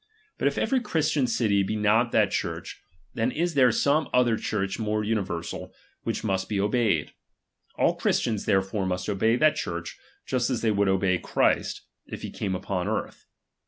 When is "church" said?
2.31-2.81, 4.35-4.79, 9.57-9.99